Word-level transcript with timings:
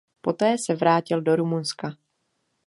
Poté 0.21 0.57
se 0.57 0.75
vrátil 0.75 1.21
do 1.21 1.35
Rumunska. 1.35 1.97